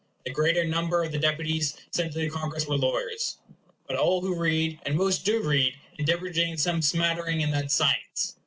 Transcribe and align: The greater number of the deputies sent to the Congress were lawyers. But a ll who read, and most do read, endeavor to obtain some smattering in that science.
The 0.25 0.31
greater 0.31 0.65
number 0.65 1.03
of 1.03 1.11
the 1.11 1.19
deputies 1.19 1.77
sent 1.91 2.13
to 2.13 2.17
the 2.17 2.27
Congress 2.31 2.65
were 2.65 2.75
lawyers. 2.75 3.37
But 3.85 3.97
a 3.97 4.01
ll 4.03 4.21
who 4.21 4.33
read, 4.35 4.79
and 4.83 4.95
most 4.95 5.25
do 5.25 5.43
read, 5.47 5.75
endeavor 5.99 6.25
to 6.25 6.29
obtain 6.31 6.57
some 6.57 6.81
smattering 6.81 7.41
in 7.41 7.51
that 7.51 7.71
science. 7.71 8.35